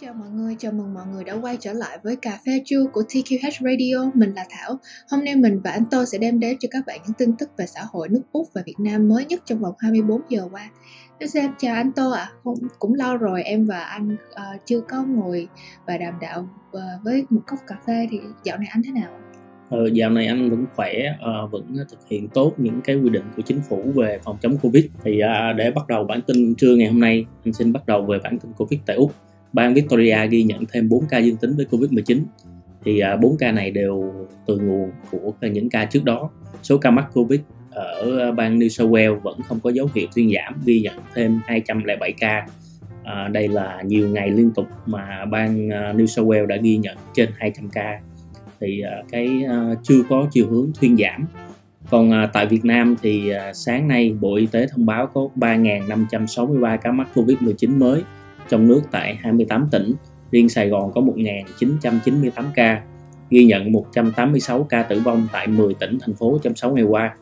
[0.00, 2.84] chào mọi người, chào mừng mọi người đã quay trở lại với cà phê trưa
[2.92, 4.10] của TQH Radio.
[4.14, 4.78] Mình là Thảo.
[5.10, 7.50] Hôm nay mình và anh Tô sẽ đem đến cho các bạn những tin tức
[7.56, 10.70] về xã hội nước Úc và Việt Nam mới nhất trong vòng 24 giờ qua.
[11.20, 12.20] Nên xem chào anh Tô ạ.
[12.20, 12.32] À.
[12.44, 15.48] Không, cũng lâu rồi em và anh uh, chưa có ngồi
[15.86, 19.10] và đàm đạo uh, với một cốc cà phê thì dạo này anh thế nào?
[19.70, 23.24] Ừ, dạo này anh vẫn khỏe, uh, vẫn thực hiện tốt những cái quy định
[23.36, 24.84] của chính phủ về phòng chống Covid.
[25.04, 28.02] Thì uh, để bắt đầu bản tin trưa ngày hôm nay, anh xin bắt đầu
[28.02, 29.12] về bản tin Covid tại Úc
[29.52, 32.20] bang Victoria ghi nhận thêm 4 ca dương tính với Covid-19
[32.84, 34.12] thì à, 4 ca này đều
[34.46, 36.30] từ nguồn của những ca trước đó.
[36.62, 40.32] Số ca mắc Covid ở bang New South Wales vẫn không có dấu hiệu thuyên
[40.34, 42.46] giảm, ghi nhận thêm 207 ca.
[43.04, 46.76] À, đây là nhiều ngày liên tục mà bang à, New South Wales đã ghi
[46.76, 48.00] nhận trên 200 ca.
[48.60, 51.26] Thì à, cái à, chưa có chiều hướng thuyên giảm.
[51.90, 55.28] Còn à, tại Việt Nam thì à, sáng nay Bộ Y tế thông báo có
[55.36, 58.02] 3.563 ca mắc Covid-19 mới
[58.50, 59.94] trong nước tại 28 tỉnh,
[60.30, 62.82] riêng Sài Gòn có 1.998 ca,
[63.30, 67.14] ghi nhận 186 ca tử vong tại 10 tỉnh, thành phố trong 6 ngày qua.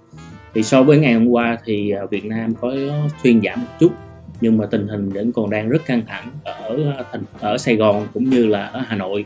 [0.54, 2.74] Thì so với ngày hôm qua thì à, Việt Nam có
[3.22, 3.92] thuyên giảm một chút,
[4.40, 7.76] nhưng mà tình hình vẫn còn đang rất căng thẳng ở à, thành ở Sài
[7.76, 9.24] Gòn cũng như là ở Hà Nội.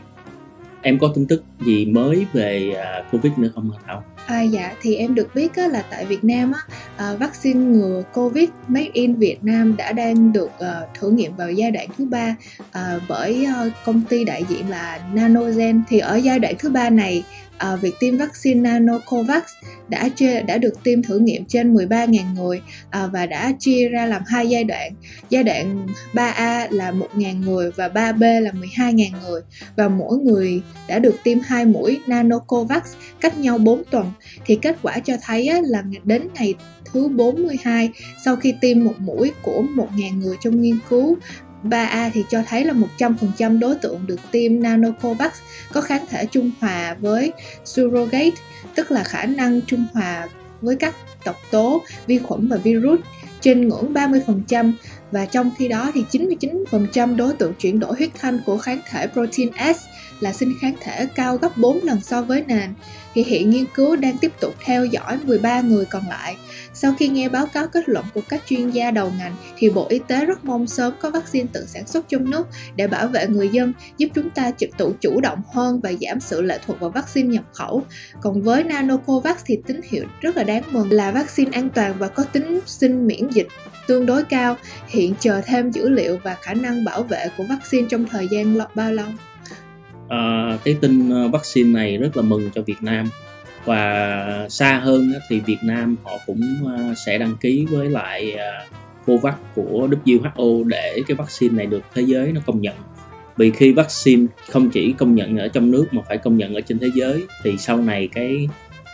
[0.81, 4.03] Em có tin tức gì mới về à, Covid nữa không hả Thảo?
[4.25, 6.59] À, dạ thì em được biết á, là tại Việt Nam á,
[6.97, 11.51] à, vaccine ngừa Covid made in Việt Nam đã đang được à, thử nghiệm vào
[11.51, 12.35] giai đoạn thứ ba
[12.71, 15.83] à, bởi à, công ty đại diện là Nanogen.
[15.89, 17.23] Thì ở giai đoạn thứ ba này
[17.57, 19.43] à, việc tiêm vaccine Nanocovax
[19.87, 24.05] đã chia, đã được tiêm thử nghiệm trên 13.000 người à, và đã chia ra
[24.05, 24.91] làm hai giai đoạn.
[25.29, 29.41] Giai đoạn 3A là 1.000 người và 3B là 12.000 người.
[29.75, 32.83] Và mỗi người đã được tiêm hai mũi Nanocovax
[33.19, 34.12] cách nhau 4 tuần
[34.45, 36.53] thì kết quả cho thấy là đến ngày
[36.85, 37.89] thứ 42
[38.25, 41.17] sau khi tiêm một mũi của 1.000 người trong nghiên cứu
[41.63, 45.31] 3A thì cho thấy là 100% đối tượng được tiêm Nanocovax
[45.71, 47.31] có kháng thể trung hòa với
[47.65, 48.31] surrogate,
[48.75, 50.27] tức là khả năng trung hòa
[50.61, 50.95] với các
[51.25, 52.99] độc tố, vi khuẩn và virus
[53.41, 54.73] trên ngưỡng 30%
[55.11, 59.07] và trong khi đó thì 99% đối tượng chuyển đổi huyết thanh của kháng thể
[59.07, 59.77] protein S
[60.19, 62.73] là sinh kháng thể cao gấp 4 lần so với nền
[63.13, 66.35] thì hiện nghiên cứu đang tiếp tục theo dõi 13 người còn lại.
[66.73, 69.87] Sau khi nghe báo cáo kết luận của các chuyên gia đầu ngành thì Bộ
[69.89, 73.27] Y tế rất mong sớm có vaccine tự sản xuất trong nước để bảo vệ
[73.27, 76.79] người dân, giúp chúng ta trực tụ chủ động hơn và giảm sự lệ thuộc
[76.79, 77.83] vào vaccine nhập khẩu.
[78.21, 82.07] Còn với Nanocovax thì tín hiệu rất là đáng mừng là vaccine an toàn và
[82.07, 83.47] có tính sinh miễn dịch
[83.87, 84.57] tương đối cao.
[84.87, 88.57] Hiện chờ thêm dữ liệu và khả năng bảo vệ của vaccine trong thời gian
[88.75, 89.07] bao lâu
[90.13, 93.09] Ờ, cái tin ờ, vaccine này rất là mừng cho Việt Nam.
[93.65, 98.37] Và xa hơn thì Việt Nam họ cũng ờ, sẽ đăng ký với lại
[99.05, 102.75] COVAX của WHO để cái vaccine này được thế giới nó công nhận.
[103.37, 106.61] Vì khi vaccine không chỉ công nhận ở trong nước mà phải công nhận ở
[106.61, 108.49] trên thế giới thì sau này cái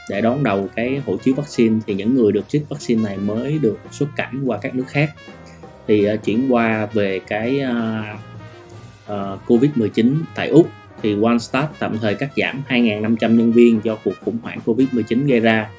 [0.09, 3.59] để đón đầu cái hộ chiếu vaccine thì những người được trích vaccine này mới
[3.62, 5.13] được xuất cảnh qua các nước khác.
[5.88, 8.19] Thì uh, chuyển qua về cái uh,
[9.13, 10.69] uh, Covid-19 tại Úc
[11.02, 15.40] thì OneStart tạm thời cắt giảm 2.500 nhân viên do cuộc khủng hoảng Covid-19 gây
[15.40, 15.70] ra,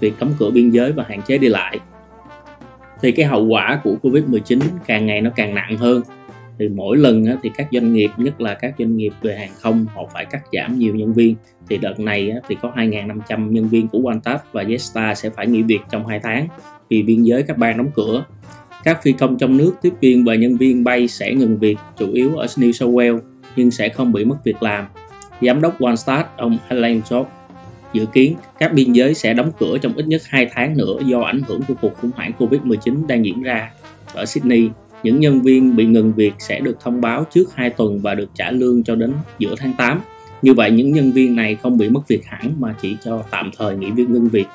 [0.00, 1.78] việc đóng cửa biên giới và hạn chế đi lại.
[3.02, 6.02] Thì cái hậu quả của Covid-19 càng ngày nó càng nặng hơn.
[6.58, 9.86] Thì mỗi lần thì các doanh nghiệp, nhất là các doanh nghiệp về hàng không,
[9.94, 11.36] họ phải cắt giảm nhiều nhân viên.
[11.68, 15.62] Thì đợt này thì có 2.500 nhân viên của OneTap và Jetstar sẽ phải nghỉ
[15.62, 16.48] việc trong 2 tháng
[16.88, 18.24] vì biên giới các bang đóng cửa.
[18.84, 22.12] Các phi công trong nước, tiếp viên và nhân viên bay sẽ ngừng việc, chủ
[22.12, 23.20] yếu ở New South Wales
[23.56, 24.86] nhưng sẽ không bị mất việc làm.
[25.42, 27.24] Giám đốc OneStart ông Alan Job
[27.92, 31.20] dự kiến các biên giới sẽ đóng cửa trong ít nhất 2 tháng nữa do
[31.20, 33.70] ảnh hưởng của cuộc khủng hoảng Covid-19 đang diễn ra.
[34.14, 34.70] Ở Sydney,
[35.02, 38.30] những nhân viên bị ngừng việc sẽ được thông báo trước 2 tuần và được
[38.34, 40.00] trả lương cho đến giữa tháng 8.
[40.42, 43.50] Như vậy, những nhân viên này không bị mất việc hẳn mà chỉ cho tạm
[43.58, 44.46] thời nghỉ việc ngưng việc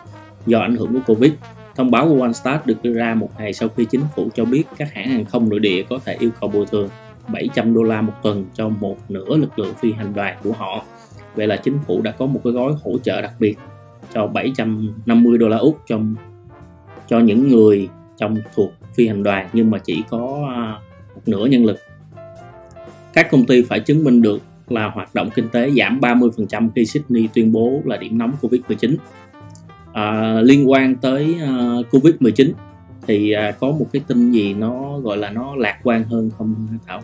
[0.46, 1.32] do ảnh hưởng của Covid.
[1.76, 4.64] Thông báo của OneStart được đưa ra một ngày sau khi chính phủ cho biết
[4.78, 6.90] các hãng hàng không nội địa có thể yêu cầu bồi thường
[7.28, 10.86] 700 đô la một tuần cho một nửa lực lượng phi hành đoàn của họ.
[11.36, 13.58] Vậy là chính phủ đã có một cái gói hỗ trợ đặc biệt
[14.14, 16.16] cho 750 đô la Úc trong
[17.08, 20.80] cho những người trong thuộc phi hành đoàn nhưng mà chỉ có à,
[21.16, 21.78] một nửa nhân lực.
[23.14, 26.86] Các công ty phải chứng minh được là hoạt động kinh tế giảm 30% khi
[26.86, 28.96] Sydney tuyên bố là điểm nóng Covid-19.
[29.94, 32.52] À, liên quan tới à, uh, Covid-19
[33.08, 36.68] thì à, có một cái tin gì nó gọi là nó lạc quan hơn không
[36.88, 37.02] Thảo?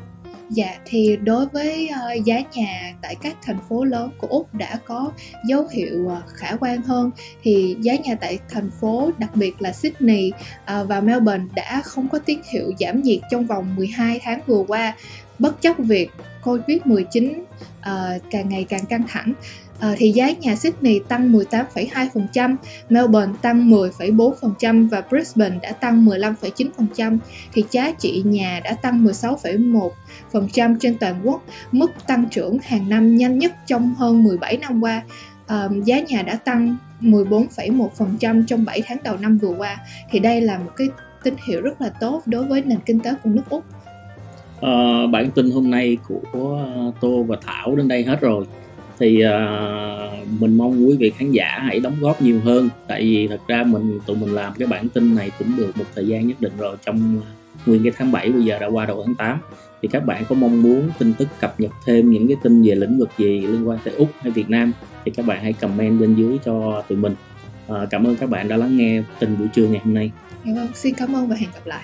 [0.54, 4.80] Dạ thì đối với uh, giá nhà tại các thành phố lớn của Úc đã
[4.86, 5.12] có
[5.48, 7.12] dấu hiệu uh, khả quan hơn
[7.44, 12.08] thì giá nhà tại thành phố đặc biệt là Sydney uh, và Melbourne đã không
[12.08, 14.96] có tín hiệu giảm nhiệt trong vòng 12 tháng vừa qua
[15.40, 16.12] bất chấp việc
[16.44, 19.34] Covid-19 uh, càng ngày càng căng thẳng
[19.82, 22.56] À, thì giá nhà Sydney tăng 18,2%,
[22.90, 27.18] Melbourne tăng 10,4% và Brisbane đã tăng 15,9%,
[27.54, 33.18] thì giá trị nhà đã tăng 16,1% trên toàn quốc, mức tăng trưởng hàng năm
[33.18, 35.04] nhanh nhất trong hơn 17 năm qua.
[35.48, 39.78] À, giá nhà đã tăng 14,1% trong 7 tháng đầu năm vừa qua,
[40.12, 40.88] thì đây là một cái
[41.24, 43.64] tín hiệu rất là tốt đối với nền kinh tế của nước Úc.
[44.62, 46.60] À, bản tin hôm nay của
[47.02, 48.46] Tô và Thảo đến đây hết rồi
[49.02, 52.70] thì uh, mình mong quý vị khán giả hãy đóng góp nhiều hơn.
[52.88, 55.86] Tại vì thật ra mình tụi mình làm cái bản tin này cũng được một
[55.96, 57.28] thời gian nhất định rồi trong ờ,
[57.66, 59.40] nguyên cái tháng 7 bây giờ đã qua đầu tháng 8
[59.82, 62.76] thì các bạn có mong muốn tin tức cập nhật thêm những cái tin về
[62.76, 64.72] lĩnh vực gì liên quan tới Úc hay Việt Nam
[65.06, 67.16] thì các bạn hãy comment bên dưới cho tụi mình.
[67.68, 70.12] À, cảm ơn các bạn đã lắng nghe tin buổi trưa ngày hôm nay.
[70.46, 71.84] Cảm ơn xin cảm ơn và hẹn gặp lại.